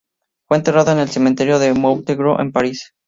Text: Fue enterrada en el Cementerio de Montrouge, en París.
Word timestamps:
Fue 0.47 0.57
enterrada 0.57 0.93
en 0.93 0.97
el 0.97 1.09
Cementerio 1.09 1.59
de 1.59 1.75
Montrouge, 1.75 2.39
en 2.41 2.51
París. 2.51 2.91